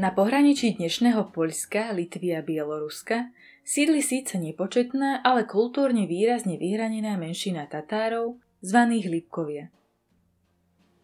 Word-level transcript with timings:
Na 0.00 0.16
pohraničí 0.16 0.80
dnešného 0.80 1.28
Poľska, 1.28 1.92
Litvy 1.92 2.32
a 2.32 2.40
Bieloruska 2.40 3.36
sídli 3.60 4.00
síce 4.00 4.40
nepočetná, 4.40 5.20
ale 5.20 5.44
kultúrne 5.44 6.08
výrazne 6.08 6.56
vyhranená 6.56 7.20
menšina 7.20 7.68
Tatárov, 7.68 8.40
zvaných 8.64 9.12
Lipkovia. 9.12 9.68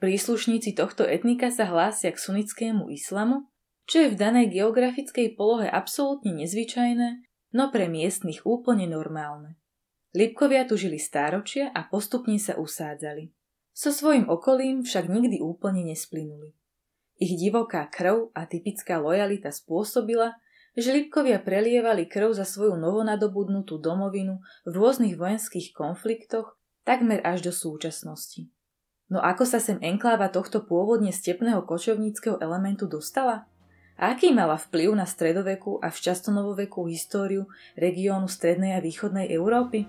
Príslušníci 0.01 0.73
tohto 0.73 1.05
etnika 1.05 1.53
sa 1.53 1.69
hlásia 1.69 2.09
k 2.09 2.17
sunickému 2.17 2.89
islamu, 2.89 3.45
čo 3.85 4.01
je 4.01 4.09
v 4.09 4.17
danej 4.17 4.57
geografickej 4.57 5.37
polohe 5.37 5.69
absolútne 5.69 6.33
nezvyčajné, 6.33 7.21
no 7.53 7.69
pre 7.69 7.93
miestnych 7.93 8.49
úplne 8.49 8.89
normálne. 8.89 9.61
Lipkovia 10.17 10.65
tu 10.65 10.81
žili 10.81 10.97
stáročia 10.97 11.69
a 11.69 11.85
postupne 11.85 12.41
sa 12.41 12.57
usádzali. 12.57 13.29
So 13.77 13.93
svojim 13.93 14.25
okolím 14.33 14.89
však 14.89 15.05
nikdy 15.05 15.45
úplne 15.45 15.85
nesplynuli. 15.85 16.57
Ich 17.17 17.33
divoká 17.41 17.89
krv 17.89 18.29
a 18.37 18.45
typická 18.45 19.01
lojalita 19.01 19.49
spôsobila, 19.49 20.37
že 20.77 20.93
Lipkovia 20.93 21.41
prelievali 21.41 22.05
krv 22.05 22.37
za 22.37 22.45
svoju 22.45 22.77
novonadobudnutú 22.77 23.81
domovinu 23.81 24.45
v 24.69 24.73
rôznych 24.77 25.17
vojenských 25.17 25.73
konfliktoch 25.73 26.61
takmer 26.85 27.25
až 27.25 27.49
do 27.49 27.53
súčasnosti. 27.57 28.53
No 29.09 29.25
ako 29.25 29.49
sa 29.49 29.57
sem 29.63 29.81
enkláva 29.81 30.29
tohto 30.29 30.69
pôvodne 30.69 31.15
stepného 31.15 31.65
kočovníckého 31.65 32.37
elementu 32.45 32.85
dostala? 32.85 33.49
Aký 33.97 34.37
mala 34.37 34.61
vplyv 34.61 34.93
na 34.93 35.09
stredoveku 35.09 35.81
a 35.81 35.89
včasnonovovekú 35.89 36.85
históriu 36.85 37.49
regiónu 37.81 38.29
strednej 38.29 38.77
a 38.77 38.85
východnej 38.85 39.33
Európy? 39.33 39.89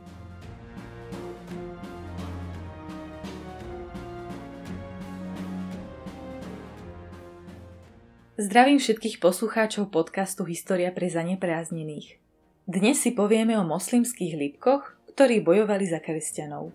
Zdravím 8.38 8.78
všetkých 8.78 9.18
poslucháčov 9.18 9.90
podcastu 9.90 10.46
História 10.46 10.94
pre 10.94 11.10
zaneprázdnených. 11.10 12.22
Dnes 12.70 13.02
si 13.02 13.10
povieme 13.10 13.58
o 13.58 13.66
moslimských 13.66 14.38
lípkoch, 14.38 14.94
ktorí 15.10 15.42
bojovali 15.42 15.90
za 15.90 15.98
kresťanov. 15.98 16.70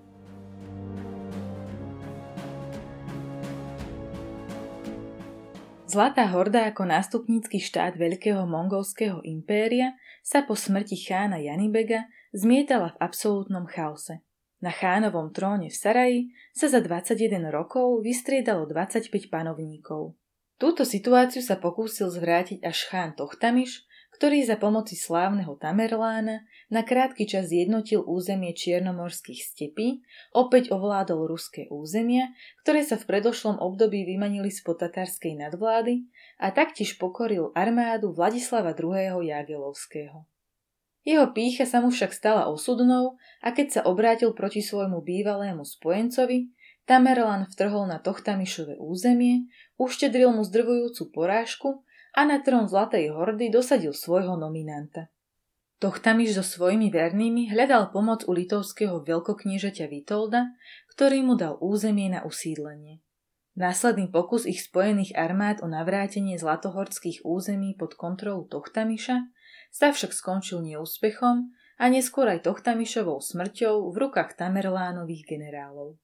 Zlatá 5.87 6.27
horda 6.35 6.67
ako 6.67 6.83
nástupnícky 6.83 7.63
štát 7.63 7.95
veľkého 7.95 8.43
mongolského 8.43 9.23
impéria 9.23 9.95
sa 10.27 10.43
po 10.43 10.59
smrti 10.59 10.99
chána 10.99 11.39
Janibega 11.39 12.11
zmietala 12.35 12.99
v 12.99 13.07
absolútnom 13.07 13.71
chaose. 13.71 14.19
Na 14.59 14.75
chánovom 14.75 15.31
tróne 15.31 15.71
v 15.71 15.79
Saraji 15.79 16.21
sa 16.51 16.67
za 16.67 16.83
21 16.83 17.55
rokov 17.55 18.03
vystriedalo 18.03 18.67
25 18.67 19.31
panovníkov. 19.31 20.19
Túto 20.63 20.87
situáciu 20.87 21.43
sa 21.43 21.59
pokúsil 21.59 22.07
zvrátiť 22.07 22.63
až 22.63 22.87
chán 22.87 23.19
Tochtamiš, 23.19 23.83
ktorý 24.15 24.47
za 24.47 24.55
pomoci 24.55 24.95
slávneho 24.95 25.59
Tamerlána 25.59 26.47
na 26.71 26.87
krátky 26.87 27.27
čas 27.27 27.51
zjednotil 27.51 28.07
územie 28.07 28.55
čiernomorských 28.55 29.43
stepí, 29.43 30.07
opäť 30.31 30.71
ovládol 30.71 31.27
ruské 31.27 31.67
územia, 31.67 32.31
ktoré 32.63 32.87
sa 32.87 32.95
v 32.95 33.11
predošlom 33.11 33.59
období 33.59 34.07
vymanili 34.07 34.55
z 34.55 34.63
potatárskej 34.63 35.43
nadvlády 35.43 36.07
a 36.39 36.55
taktiež 36.55 36.95
pokoril 36.95 37.51
armádu 37.59 38.15
Vladislava 38.15 38.71
II. 38.79 39.19
Jagelovského. 39.19 40.31
Jeho 41.03 41.27
pícha 41.35 41.67
sa 41.67 41.83
mu 41.83 41.91
však 41.91 42.15
stala 42.15 42.47
osudnou 42.47 43.19
a 43.43 43.51
keď 43.51 43.67
sa 43.67 43.81
obrátil 43.83 44.31
proti 44.31 44.63
svojmu 44.63 45.03
bývalému 45.03 45.67
spojencovi, 45.67 46.55
Tamerlan 46.83 47.47
vtrhol 47.47 47.87
na 47.87 48.03
Tochtamišové 48.03 48.75
územie, 48.83 49.47
uštedril 49.79 50.35
mu 50.35 50.43
zdrvujúcu 50.43 51.15
porážku 51.15 51.87
a 52.13 52.27
na 52.27 52.43
trón 52.43 52.67
Zlatej 52.67 53.15
hordy 53.15 53.55
dosadil 53.55 53.95
svojho 53.95 54.35
nominanta. 54.35 55.09
Tochtamiš 55.83 56.39
so 56.39 56.45
svojimi 56.47 56.95
vernými 56.95 57.51
hľadal 57.51 57.91
pomoc 57.91 58.23
u 58.27 58.35
litovského 58.35 59.03
veľkokniežaťa 59.03 59.91
Vitolda, 59.91 60.55
ktorý 60.95 61.27
mu 61.27 61.35
dal 61.35 61.59
územie 61.59 62.07
na 62.07 62.23
usídlenie. 62.23 63.03
Následný 63.59 64.09
pokus 64.09 64.47
ich 64.47 64.63
spojených 64.63 65.13
armád 65.19 65.61
o 65.61 65.69
navrátenie 65.69 66.39
zlatohorských 66.39 67.27
území 67.27 67.75
pod 67.75 67.99
kontrolu 67.99 68.47
Tochtamiša 68.47 69.17
sa 69.75 69.91
však 69.91 70.15
skončil 70.15 70.63
neúspechom 70.63 71.51
a 71.77 71.85
neskôr 71.91 72.31
aj 72.31 72.47
Tochtamišovou 72.47 73.19
smrťou 73.19 73.91
v 73.91 73.97
rukách 74.07 74.39
Tamerlánových 74.39 75.37
generálov. 75.37 75.99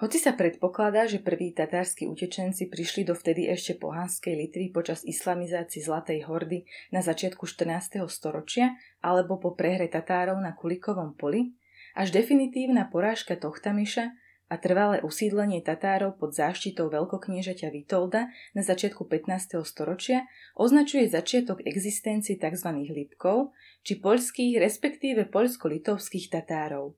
Hoci 0.00 0.16
sa 0.16 0.32
predpokladá, 0.32 1.04
že 1.04 1.20
prví 1.20 1.52
tatársky 1.52 2.08
utečenci 2.08 2.72
prišli 2.72 3.04
do 3.04 3.12
vtedy 3.12 3.52
ešte 3.52 3.76
pohanskej 3.76 4.32
Litry 4.32 4.72
počas 4.72 5.04
islamizácie 5.04 5.84
Zlatej 5.84 6.24
hordy 6.24 6.64
na 6.88 7.04
začiatku 7.04 7.44
14. 7.44 8.00
storočia 8.08 8.80
alebo 9.04 9.36
po 9.36 9.52
prehre 9.52 9.92
Tatárov 9.92 10.40
na 10.40 10.56
Kulikovom 10.56 11.12
poli, 11.12 11.52
až 11.92 12.16
definitívna 12.16 12.88
porážka 12.88 13.36
Tochtamiša 13.36 14.08
a 14.48 14.54
trvalé 14.56 15.04
usídlenie 15.04 15.60
Tatárov 15.60 16.16
pod 16.16 16.32
záštitou 16.32 16.88
veľkokniežaťa 16.88 17.68
Vitolda 17.68 18.32
na 18.56 18.64
začiatku 18.64 19.04
15. 19.04 19.60
storočia 19.68 20.24
označuje 20.56 21.12
začiatok 21.12 21.60
existencie 21.68 22.40
tzv. 22.40 22.72
Lipkov, 22.88 23.52
či 23.84 24.00
poľských, 24.00 24.64
respektíve 24.64 25.28
poľsko-litovských 25.28 26.32
Tatárov. 26.32 26.96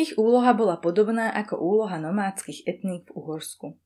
Ich 0.00 0.16
úloha 0.16 0.56
bola 0.56 0.80
podobná 0.80 1.28
ako 1.28 1.60
úloha 1.60 2.00
nomádskych 2.00 2.64
etník 2.64 3.12
v 3.12 3.20
Uhorsku. 3.20 3.76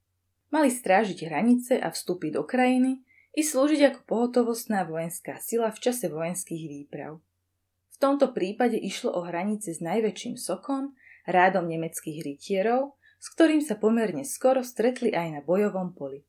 Mali 0.55 0.71
strážiť 0.71 1.27
hranice 1.27 1.75
a 1.75 1.91
vstúpiť 1.91 2.39
do 2.39 2.47
krajiny 2.47 3.03
i 3.35 3.43
slúžiť 3.43 3.91
ako 3.91 4.01
pohotovostná 4.07 4.87
vojenská 4.87 5.43
sila 5.43 5.75
v 5.75 5.83
čase 5.83 6.07
vojenských 6.07 6.71
výprav. 6.71 7.19
V 7.91 7.97
tomto 7.99 8.31
prípade 8.31 8.79
išlo 8.79 9.11
o 9.11 9.27
hranice 9.27 9.75
s 9.75 9.83
najväčším 9.83 10.39
sokom, 10.39 10.95
rádom 11.27 11.67
nemeckých 11.67 12.23
rytierov, 12.23 12.95
s 13.19 13.27
ktorým 13.35 13.59
sa 13.59 13.75
pomerne 13.75 14.23
skoro 14.23 14.63
stretli 14.63 15.11
aj 15.11 15.29
na 15.35 15.41
bojovom 15.43 15.99
poli. 15.99 16.23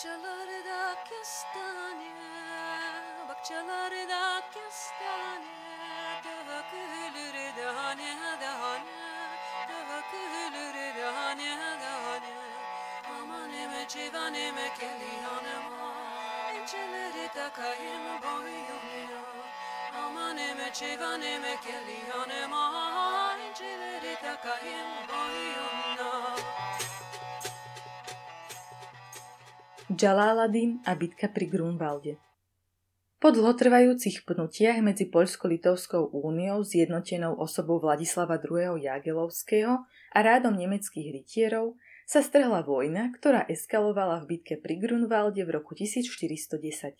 Bahçelerde 0.00 0.94
kestane, 1.08 2.12
bahçelerde 3.28 4.42
kestane. 4.54 5.44
Dökülür 6.24 7.56
tane 7.56 8.12
tane, 8.40 8.94
dökülür 9.68 10.94
tane 10.94 11.56
tane 11.80 12.34
Amanem 13.10 13.88
civanem 13.88 14.56
kelihanem 14.78 15.66
İnceleri 16.62 17.28
takayım 17.34 18.22
boyuna 18.22 19.20
Amanem 20.04 20.72
civanem 20.72 21.42
kelihanem 21.42 22.52
İnceleri 23.50 24.16
takayım 24.22 24.99
Džaláladín 30.00 30.80
a 30.88 30.96
bitka 30.96 31.28
pri 31.28 31.44
Grunwalde. 31.44 32.16
Po 33.20 33.28
dlhotrvajúcich 33.36 34.24
pnutiach 34.24 34.80
medzi 34.80 35.12
Poľsko-Litovskou 35.12 36.16
úniou 36.16 36.64
zjednotenou 36.64 37.36
osobou 37.36 37.76
Vladislava 37.84 38.40
II. 38.40 38.80
Jagelovského 38.80 39.84
a 40.16 40.18
rádom 40.24 40.56
nemeckých 40.56 41.20
rytierov 41.20 41.76
sa 42.08 42.24
strhla 42.24 42.64
vojna, 42.64 43.12
ktorá 43.12 43.44
eskalovala 43.44 44.24
v 44.24 44.40
bitke 44.40 44.56
pri 44.56 44.80
Grunwalde 44.80 45.44
v 45.44 45.60
roku 45.60 45.76
1410. 45.76 46.96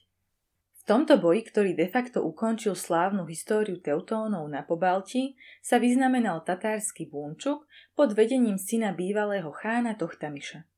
V 0.77 0.83
tomto 0.85 1.17
boji, 1.17 1.41
ktorý 1.49 1.73
de 1.73 1.89
facto 1.89 2.21
ukončil 2.21 2.77
slávnu 2.77 3.25
históriu 3.33 3.81
Teutónov 3.81 4.45
na 4.53 4.61
Pobalti, 4.61 5.41
sa 5.65 5.81
vyznamenal 5.81 6.45
tatársky 6.45 7.09
Bunčuk 7.09 7.65
pod 7.97 8.13
vedením 8.13 8.61
syna 8.61 8.93
bývalého 8.93 9.49
chána 9.57 9.97
Tochtamiša. 9.97 10.69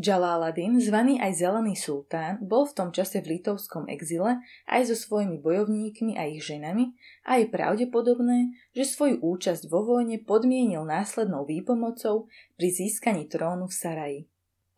Džaláladin, 0.00 0.80
zvaný 0.80 1.20
aj 1.20 1.44
Zelený 1.44 1.76
sultán, 1.76 2.40
bol 2.40 2.64
v 2.64 2.72
tom 2.72 2.88
čase 2.88 3.20
v 3.20 3.36
litovskom 3.36 3.84
exile 3.84 4.40
aj 4.64 4.88
so 4.88 4.96
svojimi 4.96 5.36
bojovníkmi 5.44 6.16
a 6.16 6.24
ich 6.24 6.40
ženami 6.40 6.96
a 7.28 7.36
je 7.36 7.52
pravdepodobné, 7.52 8.56
že 8.72 8.88
svoju 8.88 9.20
účasť 9.20 9.68
vo 9.68 9.84
vojne 9.84 10.16
podmienil 10.24 10.88
následnou 10.88 11.44
výpomocou 11.44 12.32
pri 12.56 12.68
získaní 12.72 13.28
trónu 13.28 13.68
v 13.68 13.76
Saraji. 13.76 14.20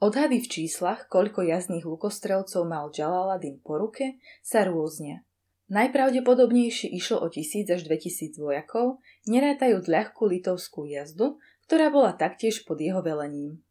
Odhady 0.02 0.42
v 0.42 0.50
číslach, 0.50 1.06
koľko 1.06 1.46
jazdných 1.46 1.86
lukostrelcov 1.86 2.66
mal 2.66 2.90
Džaláladin 2.90 3.62
po 3.62 3.78
ruke, 3.78 4.18
sa 4.42 4.66
rôznia. 4.66 5.22
Najpravdepodobnejšie 5.70 6.90
išlo 6.98 7.22
o 7.22 7.30
tisíc 7.30 7.70
až 7.70 7.86
2000 7.86 8.42
vojakov, 8.42 8.98
nerátajúc 9.30 9.86
ľahkú 9.86 10.26
litovskú 10.26 10.90
jazdu, 10.90 11.38
ktorá 11.70 11.94
bola 11.94 12.10
taktiež 12.18 12.66
pod 12.66 12.82
jeho 12.82 12.98
velením. 13.06 13.62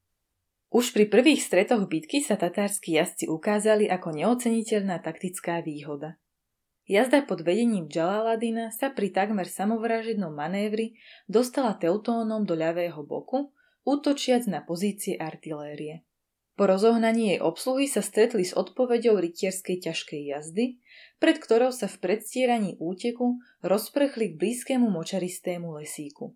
Už 0.72 0.96
pri 0.96 1.12
prvých 1.12 1.44
stretoch 1.44 1.84
bitky 1.92 2.24
sa 2.24 2.40
tatársky 2.40 2.96
jazdci 2.96 3.28
ukázali 3.28 3.92
ako 3.92 4.16
neoceniteľná 4.16 5.04
taktická 5.04 5.60
výhoda. 5.60 6.16
Jazda 6.88 7.28
pod 7.28 7.44
vedením 7.44 7.92
Džalaladina 7.92 8.72
sa 8.72 8.88
pri 8.88 9.12
takmer 9.12 9.52
samovražednom 9.52 10.32
manévri 10.32 10.96
dostala 11.28 11.76
Teutónom 11.76 12.48
do 12.48 12.56
ľavého 12.56 13.04
boku, 13.04 13.52
útočiac 13.84 14.48
na 14.48 14.64
pozície 14.64 15.20
artilérie. 15.20 16.08
Po 16.56 16.68
rozohnaní 16.68 17.36
jej 17.36 17.40
obsluhy 17.44 17.92
sa 17.92 18.00
stretli 18.00 18.48
s 18.48 18.56
odpoveďou 18.56 19.20
rytierskej 19.20 19.92
ťažkej 19.92 20.22
jazdy, 20.36 20.80
pred 21.20 21.36
ktorou 21.36 21.76
sa 21.76 21.92
v 21.92 22.00
predstieraní 22.00 22.80
úteku 22.80 23.44
rozprchli 23.60 24.36
k 24.36 24.40
blízkému 24.40 24.88
močaristému 24.88 25.68
lesíku. 25.84 26.32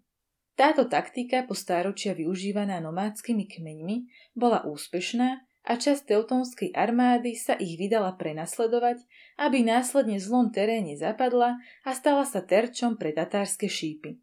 Táto 0.55 0.87
taktika, 0.87 1.43
po 1.43 1.51
stáročia 1.51 2.15
využívaná 2.15 2.79
nomádskymi 2.79 3.43
kmeňmi, 3.43 3.97
bola 4.39 4.63
úspešná 4.63 5.43
a 5.67 5.73
časť 5.75 6.07
teutonskej 6.07 6.71
armády 6.71 7.35
sa 7.35 7.59
ich 7.59 7.75
vydala 7.75 8.15
prenasledovať, 8.15 9.03
aby 9.35 9.67
následne 9.67 10.15
zlom 10.15 10.55
teréne 10.55 10.95
zapadla 10.95 11.59
a 11.83 11.91
stala 11.91 12.23
sa 12.23 12.39
terčom 12.39 12.95
pre 12.95 13.11
tatárske 13.11 13.67
šípy. 13.67 14.21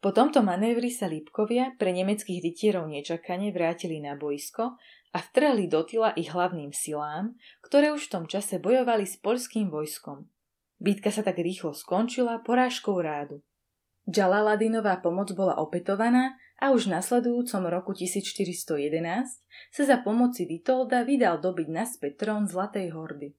Po 0.00 0.16
tomto 0.16 0.40
manévri 0.40 0.88
sa 0.88 1.04
Lípkovia 1.12 1.76
pre 1.76 1.92
nemeckých 1.92 2.40
rytierov 2.40 2.88
nečakane 2.88 3.52
vrátili 3.52 4.00
na 4.00 4.16
boisko 4.16 4.80
a 5.12 5.18
vtrhli 5.20 5.68
do 5.68 5.84
tyla 5.84 6.16
ich 6.16 6.32
hlavným 6.32 6.72
silám, 6.72 7.36
ktoré 7.60 7.92
už 7.92 8.08
v 8.08 8.12
tom 8.16 8.24
čase 8.24 8.56
bojovali 8.56 9.04
s 9.04 9.20
poľským 9.20 9.68
vojskom. 9.68 10.24
Bitka 10.80 11.12
sa 11.12 11.20
tak 11.20 11.36
rýchlo 11.36 11.76
skončila 11.76 12.40
porážkou 12.40 12.96
rádu. 12.96 13.44
Džalaladinová 14.10 14.98
pomoc 14.98 15.30
bola 15.38 15.54
opetovaná 15.62 16.34
a 16.58 16.74
už 16.74 16.90
v 16.90 16.98
nasledujúcom 16.98 17.62
roku 17.70 17.94
1411 17.94 18.98
sa 19.70 19.82
za 19.86 19.96
pomoci 20.02 20.50
Vitolda 20.50 21.06
vydal 21.06 21.38
dobiť 21.38 21.70
naspäť 21.70 22.26
trón 22.26 22.50
Zlatej 22.50 22.90
hordy. 22.90 23.38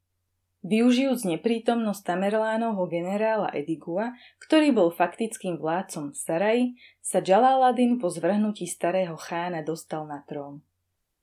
Využijúc 0.63 1.27
neprítomnosť 1.27 2.01
Tamerlánovho 2.05 2.87
generála 2.87 3.51
Edigua, 3.51 4.15
ktorý 4.39 4.71
bol 4.71 4.89
faktickým 4.95 5.59
vládcom 5.59 6.15
Saraji, 6.15 6.79
sa 7.03 7.19
Jalaladin 7.19 7.99
po 7.99 8.07
zvrhnutí 8.07 8.63
starého 8.63 9.19
chána 9.19 9.65
dostal 9.65 10.07
na 10.07 10.23
trón. 10.23 10.63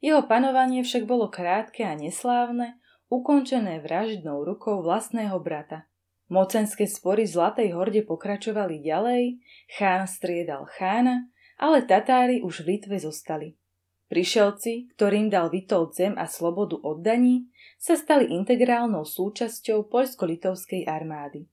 Jeho 0.04 0.28
panovanie 0.28 0.84
však 0.84 1.08
bolo 1.08 1.32
krátke 1.32 1.88
a 1.88 1.96
neslávne, 1.96 2.76
ukončené 3.08 3.80
vraždnou 3.80 4.44
rukou 4.44 4.84
vlastného 4.84 5.40
brata. 5.40 5.87
Mocenské 6.28 6.84
spory 6.84 7.24
Zlatej 7.24 7.72
horde 7.72 8.04
pokračovali 8.04 8.84
ďalej, 8.84 9.40
chán 9.72 10.04
striedal 10.04 10.68
chána, 10.76 11.32
ale 11.56 11.88
Tatári 11.88 12.44
už 12.44 12.68
v 12.68 12.76
Litve 12.76 13.00
zostali. 13.00 13.56
Prišelci, 14.08 14.92
ktorým 14.96 15.28
dal 15.28 15.52
Vitold 15.52 15.92
zem 15.92 16.16
a 16.16 16.24
slobodu 16.24 16.80
oddaní, 16.80 17.48
sa 17.76 17.96
stali 17.96 18.32
integrálnou 18.32 19.04
súčasťou 19.04 19.88
poľsko-litovskej 19.88 20.88
armády. 20.88 21.44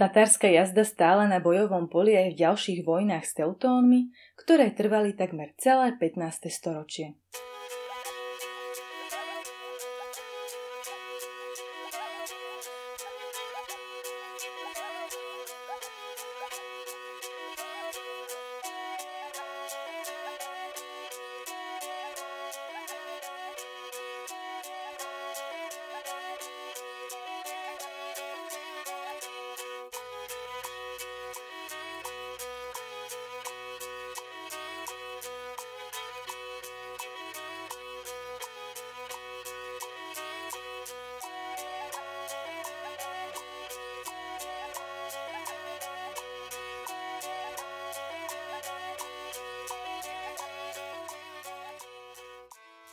Tatárska 0.00 0.48
jazda 0.48 0.88
stála 0.88 1.28
na 1.28 1.36
bojovom 1.36 1.88
poli 1.92 2.16
aj 2.16 2.32
v 2.32 2.40
ďalších 2.48 2.80
vojnách 2.80 3.28
s 3.28 3.36
Teutónmi, 3.36 4.08
ktoré 4.40 4.72
trvali 4.72 5.12
takmer 5.12 5.52
celé 5.60 5.92
15. 6.00 6.48
storočie. 6.48 7.20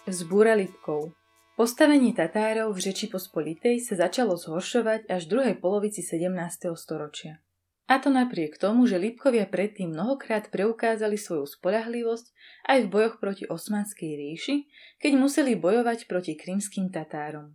Vzbúra 0.10 0.58
Lipkov 0.58 1.14
Postavenie 1.54 2.18
Tatárov 2.18 2.74
v 2.74 2.82
Řeči 2.82 3.14
Pospolitej 3.14 3.78
sa 3.78 4.10
začalo 4.10 4.34
zhoršovať 4.42 5.06
až 5.06 5.30
v 5.30 5.32
druhej 5.38 5.56
polovici 5.62 6.02
17. 6.02 6.34
storočia. 6.74 7.46
A 7.86 8.02
to 8.02 8.10
napriek 8.10 8.58
tomu, 8.58 8.90
že 8.90 8.98
Lipkovia 8.98 9.46
predtým 9.46 9.94
mnohokrát 9.94 10.50
preukázali 10.50 11.14
svoju 11.14 11.46
spolahlivosť 11.46 12.26
aj 12.74 12.78
v 12.82 12.88
bojoch 12.90 13.22
proti 13.22 13.46
Osmanskej 13.46 14.18
ríši, 14.18 14.66
keď 14.98 15.12
museli 15.14 15.54
bojovať 15.54 16.10
proti 16.10 16.34
krymským 16.34 16.90
Tatárom. 16.90 17.54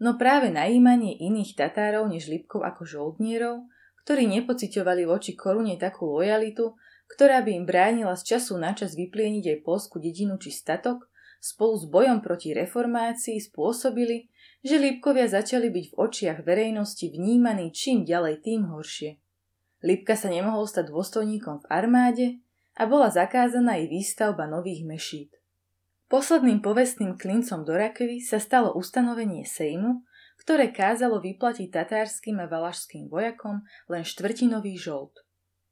No 0.00 0.16
práve 0.16 0.48
najímanie 0.48 1.20
iných 1.20 1.52
Tatárov 1.52 2.08
než 2.08 2.32
Lipkov 2.32 2.64
ako 2.64 2.88
žoldnierov, 2.88 3.68
ktorí 4.08 4.24
nepociťovali 4.40 5.04
voči 5.04 5.36
korune 5.36 5.76
takú 5.76 6.08
lojalitu, 6.16 6.72
ktorá 7.12 7.44
by 7.44 7.60
im 7.60 7.68
bránila 7.68 8.16
z 8.16 8.32
času 8.32 8.56
na 8.56 8.72
čas 8.72 8.96
vyplieniť 8.96 9.44
aj 9.52 9.58
polskú 9.68 10.00
dedinu 10.00 10.40
či 10.40 10.48
statok, 10.48 11.09
spolu 11.40 11.74
s 11.80 11.88
bojom 11.88 12.20
proti 12.20 12.52
reformácii 12.52 13.40
spôsobili, 13.40 14.28
že 14.60 14.76
Lipkovia 14.76 15.24
začali 15.24 15.72
byť 15.72 15.84
v 15.90 15.94
očiach 15.96 16.38
verejnosti 16.44 17.08
vnímaní 17.08 17.72
čím 17.72 18.04
ďalej 18.04 18.44
tým 18.44 18.68
horšie. 18.68 19.16
Lipka 19.80 20.12
sa 20.12 20.28
nemohol 20.28 20.68
stať 20.68 20.92
dôstojníkom 20.92 21.64
v 21.64 21.68
armáde 21.72 22.26
a 22.76 22.84
bola 22.84 23.08
zakázaná 23.08 23.80
aj 23.80 23.88
výstavba 23.88 24.44
nových 24.44 24.84
mešít. 24.84 25.32
Posledným 26.12 26.60
povestným 26.60 27.16
klincom 27.16 27.64
do 27.64 27.72
rakvy 27.72 28.20
sa 28.20 28.36
stalo 28.36 28.76
ustanovenie 28.76 29.48
Sejmu, 29.48 30.04
ktoré 30.44 30.68
kázalo 30.68 31.20
vyplatiť 31.24 31.72
tatárskym 31.72 32.36
a 32.40 32.50
valašským 32.50 33.08
vojakom 33.08 33.64
len 33.88 34.04
štvrtinový 34.04 34.76
žolt. 34.76 35.24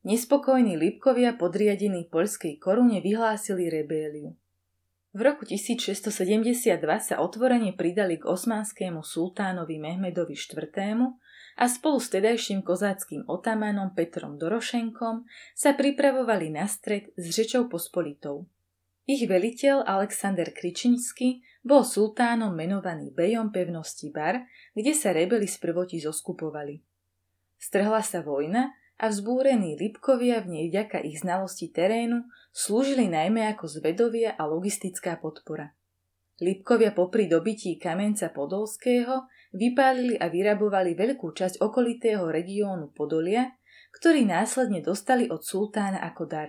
Nespokojní 0.06 0.78
Lipkovia 0.78 1.34
podriadení 1.34 2.06
poľskej 2.08 2.56
korune 2.62 3.02
vyhlásili 3.02 3.68
rebéliu. 3.68 4.38
V 5.16 5.20
roku 5.24 5.48
1672 5.48 6.84
sa 7.00 7.14
otvorene 7.24 7.72
pridali 7.72 8.20
k 8.20 8.28
osmanskému 8.28 9.00
sultánovi 9.00 9.80
Mehmedovi 9.80 10.36
IV. 10.36 10.68
a 11.56 11.64
spolu 11.64 11.96
s 11.96 12.12
tedajším 12.12 12.60
kozáckým 12.60 13.24
otamanom 13.24 13.96
Petrom 13.96 14.36
Dorošenkom 14.36 15.24
sa 15.56 15.72
pripravovali 15.72 16.52
na 16.52 16.68
stred 16.68 17.08
s 17.16 17.24
Řečou 17.32 17.72
Pospolitou. 17.72 18.44
Ich 19.08 19.24
veliteľ 19.24 19.88
Alexander 19.88 20.52
Kričinsky 20.52 21.40
bol 21.64 21.88
sultánom 21.88 22.52
menovaný 22.52 23.08
bejom 23.08 23.48
pevnosti 23.48 24.12
Bar, 24.12 24.44
kde 24.76 24.92
sa 24.92 25.16
rebeli 25.16 25.48
sprvoti 25.48 25.96
zoskupovali. 26.04 26.84
Strhla 27.56 28.04
sa 28.04 28.20
vojna 28.20 28.76
a 28.98 29.08
vzbúrení 29.08 29.78
Lipkovia 29.78 30.42
v 30.42 30.58
nej 30.58 30.64
vďaka 30.74 31.06
ich 31.06 31.22
znalosti 31.22 31.70
terénu 31.70 32.26
slúžili 32.50 33.06
najmä 33.06 33.46
ako 33.54 33.70
zvedovia 33.70 34.34
a 34.34 34.44
logistická 34.50 35.22
podpora. 35.22 35.70
Lipkovia 36.38 36.94
popri 36.94 37.26
dobití 37.26 37.78
kamenca 37.78 38.30
Podolského 38.30 39.26
vypálili 39.54 40.18
a 40.18 40.30
vyrabovali 40.30 40.94
veľkú 40.94 41.34
časť 41.34 41.58
okolitého 41.62 42.26
regiónu 42.30 42.94
Podolia, 42.94 43.54
ktorý 43.94 44.26
následne 44.26 44.82
dostali 44.82 45.26
od 45.26 45.42
sultána 45.42 45.98
ako 46.02 46.22
dar. 46.26 46.48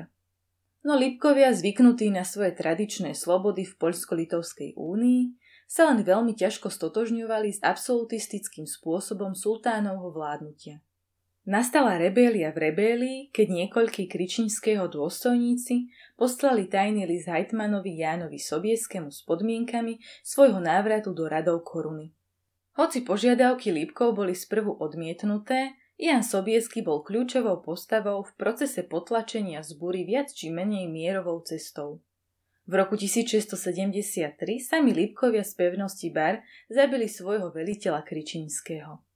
No 0.86 0.96
Lipkovia, 0.98 1.51
zvyknutí 1.53 2.10
na 2.13 2.25
svoje 2.25 2.56
tradičné 2.56 3.18
slobody 3.18 3.65
v 3.65 3.74
Poľsko-Litovskej 3.77 4.77
únii, 4.77 5.22
sa 5.70 5.89
len 5.94 6.01
veľmi 6.01 6.34
ťažko 6.34 6.74
stotožňovali 6.74 7.50
s 7.53 7.60
absolutistickým 7.62 8.65
spôsobom 8.65 9.38
sultánovho 9.38 10.10
vládnutia. 10.10 10.82
Nastala 11.48 11.96
rebélia 11.96 12.51
v 12.51 12.69
rebélii, 12.69 13.19
keď 13.31 13.48
niekoľkí 13.48 14.12
kričinského 14.12 14.91
dôstojníci 14.91 15.88
poslali 16.19 16.67
tajný 16.67 17.08
list 17.08 17.31
Hajtmanovi 17.31 17.96
Jánovi 18.03 18.36
Sobieskému 18.36 19.08
s 19.08 19.24
podmienkami 19.24 20.03
svojho 20.19 20.60
návratu 20.60 21.15
do 21.15 21.31
radov 21.31 21.63
koruny. 21.63 22.12
Hoci 22.75 23.08
požiadavky 23.08 23.72
Lípkov 23.72 24.19
boli 24.19 24.36
sprvu 24.36 24.84
odmietnuté, 24.84 25.79
Jan 26.00 26.24
Sobiesky 26.24 26.79
bol 26.79 27.03
kľúčovou 27.03 27.60
postavou 27.60 28.24
v 28.24 28.31
procese 28.39 28.88
potlačenia 28.88 29.60
zbúry 29.60 30.08
viac 30.08 30.31
či 30.31 30.48
menej 30.48 30.88
mierovou 30.88 31.43
cestou. 31.43 32.00
V 32.69 32.77
roku 32.77 32.96
1673 32.96 34.39
sami 34.63 34.96
Lípkovia 34.96 35.43
z 35.43 35.58
pevnosti 35.58 36.08
Bar 36.13 36.39
zabili 36.72 37.10
svojho 37.10 37.51
veliteľa 37.51 38.05
Kričinského. 38.05 39.09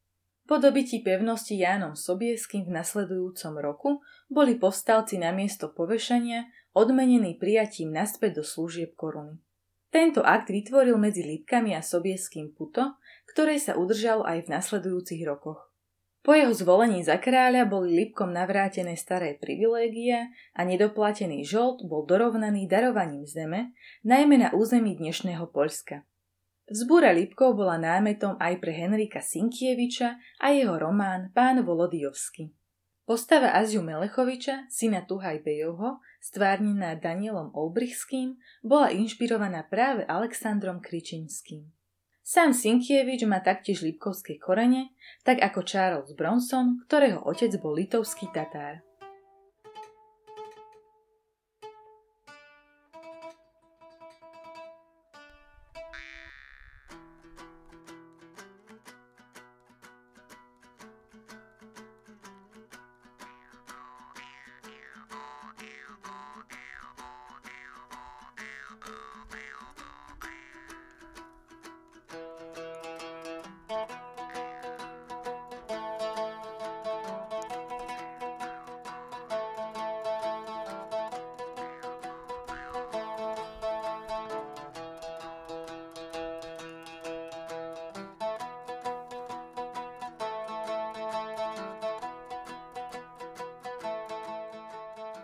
Po 0.43 0.59
dobití 0.59 0.99
pevnosti 0.99 1.55
Jánom 1.55 1.95
Sobieským 1.95 2.67
v 2.67 2.75
nasledujúcom 2.75 3.53
roku 3.63 3.91
boli 4.27 4.59
povstalci 4.59 5.15
na 5.15 5.31
miesto 5.31 5.71
povešania 5.71 6.51
odmenení 6.75 7.39
prijatím 7.39 7.95
naspäť 7.95 8.41
do 8.41 8.43
služieb 8.43 8.91
koruny. 8.99 9.39
Tento 9.87 10.25
akt 10.25 10.51
vytvoril 10.51 10.99
medzi 10.99 11.23
Lipkami 11.23 11.71
a 11.77 11.85
Sobieským 11.85 12.51
puto, 12.51 12.97
ktoré 13.29 13.55
sa 13.55 13.79
udržalo 13.79 14.25
aj 14.27 14.49
v 14.49 14.51
nasledujúcich 14.51 15.23
rokoch. 15.23 15.69
Po 16.23 16.31
jeho 16.31 16.55
zvolení 16.55 17.03
za 17.03 17.19
kráľa 17.19 17.67
boli 17.67 17.99
Lipkom 17.99 18.31
navrátené 18.31 18.95
staré 18.95 19.35
privilégia 19.35 20.31
a 20.55 20.63
nedoplatený 20.63 21.43
žolt 21.43 21.83
bol 21.83 22.07
dorovnaný 22.07 22.63
darovaním 22.67 23.27
zeme, 23.27 23.75
najmä 24.07 24.39
na 24.39 24.49
území 24.55 24.95
dnešného 24.95 25.51
Poľska. 25.51 26.07
Vzbúra 26.63 27.11
Lipkov 27.11 27.59
bola 27.59 27.75
námetom 27.75 28.39
aj 28.39 28.63
pre 28.63 28.71
Henrika 28.71 29.19
Sinkieviča 29.19 30.15
a 30.39 30.55
jeho 30.55 30.79
román 30.79 31.27
Pán 31.35 31.59
Volodijovsky. 31.59 32.55
Postava 33.03 33.51
Aziu 33.51 33.83
Melechoviča, 33.83 34.71
syna 34.71 35.03
Tuhaj 35.03 35.43
Bejovho, 35.43 35.99
stvárnená 36.23 36.95
Danielom 36.95 37.51
Olbrichským, 37.51 38.39
bola 38.63 38.95
inšpirovaná 38.95 39.67
práve 39.67 40.07
Alexandrom 40.07 40.79
Kričinským. 40.79 41.67
Sám 42.23 42.55
Sinkievič 42.55 43.27
má 43.27 43.43
taktiež 43.43 43.83
lipkovské 43.83 44.39
korene, 44.39 44.95
tak 45.27 45.43
ako 45.43 45.67
Charles 45.67 46.15
Bronson, 46.15 46.79
ktorého 46.87 47.19
otec 47.27 47.51
bol 47.59 47.75
litovský 47.75 48.31
Tatár. 48.31 48.79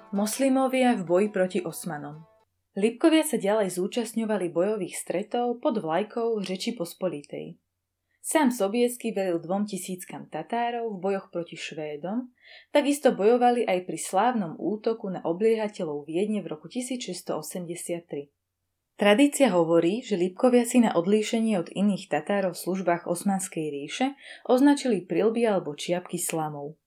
Moslimovia 0.09 0.97
v 0.97 1.05
boji 1.05 1.27
proti 1.29 1.59
Osmanom 1.61 2.25
Lipkovia 2.73 3.21
sa 3.21 3.37
ďalej 3.37 3.77
zúčastňovali 3.77 4.49
bojových 4.49 4.97
stretov 4.97 5.61
pod 5.61 5.77
vlajkou 5.77 6.33
Řeči 6.41 6.73
Pospolitej. 6.73 7.61
Sám 8.17 8.49
Sobiesky 8.49 9.13
velil 9.13 9.37
dvom 9.37 9.69
tisíckam 9.69 10.25
Tatárov 10.25 10.97
v 10.97 10.97
bojoch 10.97 11.29
proti 11.29 11.53
Švédom, 11.53 12.33
takisto 12.73 13.13
bojovali 13.13 13.69
aj 13.69 13.85
pri 13.85 13.99
slávnom 14.01 14.57
útoku 14.57 15.13
na 15.13 15.21
obliehateľov 15.21 16.09
Viedne 16.09 16.41
v 16.41 16.57
roku 16.57 16.65
1683. 16.65 18.33
Tradícia 18.97 19.53
hovorí, 19.53 20.01
že 20.01 20.17
Lipkovia 20.17 20.65
si 20.65 20.81
na 20.81 20.97
odlíšenie 20.97 21.53
od 21.61 21.69
iných 21.69 22.09
Tatárov 22.09 22.57
v 22.57 22.61
službách 22.65 23.05
Osmanskej 23.05 23.69
ríše 23.69 24.17
označili 24.49 25.05
prilby 25.05 25.45
alebo 25.45 25.77
čiapky 25.77 26.17
slamov. 26.17 26.81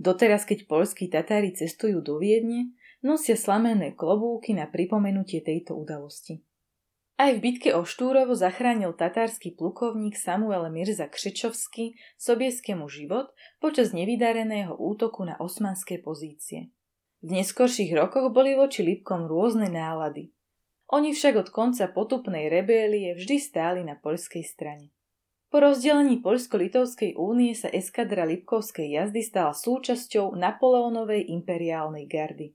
Doteraz, 0.00 0.48
keď 0.48 0.64
polskí 0.64 1.12
Tatári 1.12 1.52
cestujú 1.52 2.00
do 2.00 2.16
Viedne, 2.16 2.72
nosia 3.04 3.36
slamené 3.36 3.92
klobúky 3.92 4.56
na 4.56 4.64
pripomenutie 4.64 5.44
tejto 5.44 5.76
udalosti. 5.76 6.40
Aj 7.20 7.36
v 7.36 7.44
bitke 7.44 7.76
o 7.76 7.84
Štúrovo 7.84 8.32
zachránil 8.32 8.96
tatársky 8.96 9.52
plukovník 9.52 10.16
Samuel 10.16 10.64
Mirza 10.72 11.04
Křečovský 11.04 12.00
sobieskému 12.16 12.88
život 12.88 13.36
počas 13.60 13.92
nevydareného 13.92 14.72
útoku 14.72 15.28
na 15.28 15.36
osmanské 15.36 16.00
pozície. 16.00 16.72
V 17.20 17.36
neskorších 17.36 17.92
rokoch 17.92 18.32
boli 18.32 18.56
voči 18.56 18.80
Lipkom 18.80 19.28
rôzne 19.28 19.68
nálady. 19.68 20.32
Oni 20.88 21.12
však 21.12 21.36
od 21.36 21.48
konca 21.52 21.92
potupnej 21.92 22.48
rebélie 22.48 23.12
vždy 23.12 23.36
stáli 23.36 23.84
na 23.84 24.00
poľskej 24.00 24.40
strane. 24.40 24.88
Po 25.50 25.58
rozdelení 25.58 26.22
Poľsko-Litovskej 26.22 27.18
únie 27.18 27.58
sa 27.58 27.66
eskadra 27.74 28.22
Lipkovskej 28.22 28.86
jazdy 28.86 29.18
stala 29.18 29.50
súčasťou 29.50 30.38
Napoleónovej 30.38 31.26
imperiálnej 31.26 32.06
gardy. 32.06 32.54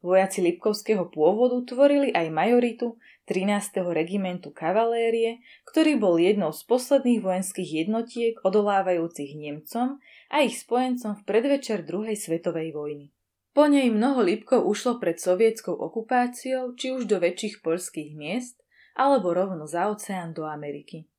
Vojaci 0.00 0.40
Lipkovského 0.40 1.12
pôvodu 1.12 1.60
tvorili 1.68 2.08
aj 2.16 2.32
majoritu 2.32 2.96
13. 3.28 3.84
regimentu 3.92 4.56
kavalérie, 4.56 5.44
ktorý 5.68 6.00
bol 6.00 6.16
jednou 6.16 6.48
z 6.56 6.64
posledných 6.64 7.20
vojenských 7.20 7.84
jednotiek 7.84 8.40
odolávajúcich 8.40 9.36
Nemcom 9.36 10.00
a 10.32 10.40
ich 10.40 10.56
spojencom 10.64 11.20
v 11.20 11.26
predvečer 11.28 11.84
druhej 11.84 12.16
svetovej 12.16 12.72
vojny. 12.72 13.12
Po 13.52 13.68
nej 13.68 13.92
mnoho 13.92 14.24
Lipkov 14.24 14.64
ušlo 14.64 14.96
pred 14.96 15.20
sovietskou 15.20 15.76
okupáciou 15.76 16.72
či 16.72 16.88
už 16.96 17.04
do 17.04 17.20
väčších 17.20 17.60
poľských 17.60 18.16
miest, 18.16 18.56
alebo 18.96 19.36
rovno 19.36 19.68
za 19.68 19.92
oceán 19.92 20.32
do 20.32 20.48
Ameriky. 20.48 21.09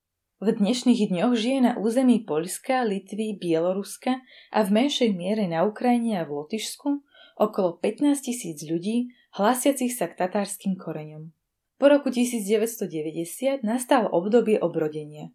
V 0.41 0.57
dnešných 0.57 1.13
dňoch 1.13 1.37
žije 1.37 1.59
na 1.61 1.73
území 1.77 2.25
Poľska, 2.25 2.81
Litvy, 2.81 3.37
Bieloruska 3.37 4.25
a 4.49 4.65
v 4.65 4.73
menšej 4.73 5.13
miere 5.13 5.45
na 5.45 5.61
Ukrajine 5.69 6.17
a 6.17 6.25
v 6.25 6.33
Lotyšsku 6.33 6.89
okolo 7.37 7.77
15 7.77 8.25
tisíc 8.25 8.57
ľudí 8.65 9.13
hlásiacich 9.37 9.93
sa 9.93 10.09
k 10.09 10.17
tatárskym 10.17 10.81
koreňom. 10.81 11.29
Po 11.77 11.93
roku 11.93 12.09
1990 12.09 13.61
nastalo 13.61 14.09
obdobie 14.09 14.57
obrodenia. 14.57 15.29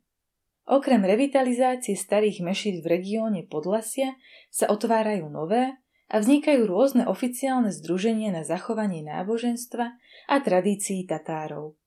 Okrem 0.67 1.07
revitalizácie 1.07 1.95
starých 1.95 2.43
mešít 2.43 2.83
v 2.83 2.99
regióne 2.99 3.47
Podlasia 3.47 4.19
sa 4.51 4.67
otvárajú 4.75 5.31
nové 5.31 5.71
a 6.11 6.19
vznikajú 6.19 6.67
rôzne 6.67 7.07
oficiálne 7.07 7.71
združenia 7.71 8.35
na 8.35 8.43
zachovanie 8.43 9.07
náboženstva 9.07 9.87
a 10.27 10.35
tradícií 10.43 11.07
Tatárov. 11.07 11.79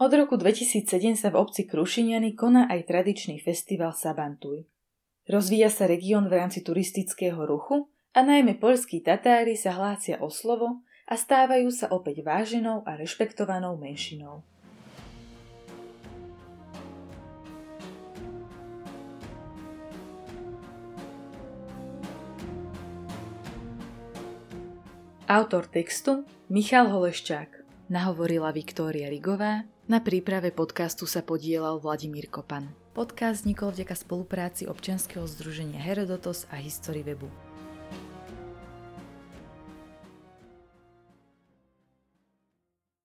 Od 0.00 0.08
roku 0.16 0.40
2007 0.40 1.12
sa 1.12 1.28
v 1.28 1.36
obci 1.36 1.68
Krušiniany 1.68 2.32
koná 2.32 2.72
aj 2.72 2.88
tradičný 2.88 3.36
festival 3.44 3.92
Sabantuj. 3.92 4.64
Rozvíja 5.28 5.68
sa 5.68 5.84
región 5.84 6.24
v 6.24 6.40
rámci 6.40 6.64
turistického 6.64 7.36
ruchu 7.44 7.84
a 8.16 8.24
najmä 8.24 8.56
poľskí 8.56 9.04
Tatári 9.04 9.60
sa 9.60 9.76
hlácia 9.76 10.16
o 10.24 10.32
slovo 10.32 10.80
a 11.04 11.20
stávajú 11.20 11.68
sa 11.68 11.92
opäť 11.92 12.24
váženou 12.24 12.80
a 12.88 12.96
rešpektovanou 12.96 13.76
menšinou. 13.76 14.40
Autor 25.28 25.68
textu 25.68 26.24
Michal 26.48 26.88
Holeščák 26.88 27.60
Nahovorila 27.92 28.48
Viktória 28.56 29.12
Rigová 29.12 29.68
na 29.90 29.98
príprave 29.98 30.54
podcastu 30.54 31.02
sa 31.02 31.18
podielal 31.18 31.82
Vladimír 31.82 32.30
Kopan. 32.30 32.70
Podcast 32.94 33.42
vznikol 33.42 33.74
vďaka 33.74 33.98
spolupráci 33.98 34.70
občianskeho 34.70 35.26
združenia 35.26 35.82
Herodotos 35.82 36.46
a 36.54 36.62
History 36.62 37.02
Webu. 37.02 37.49